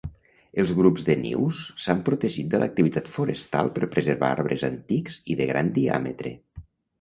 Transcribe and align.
Els 0.61 0.69
grups 0.77 1.03
de 1.09 1.15
nius 1.25 1.59
s'han 1.83 2.01
protegit 2.07 2.49
de 2.53 2.61
l'activitat 2.63 3.11
forestal 3.17 3.69
per 3.77 3.91
preservar 3.97 4.31
arbres 4.39 4.65
antics 4.71 5.21
i 5.35 5.39
de 5.43 5.49
gran 5.53 5.71
diàmetre. 5.79 6.35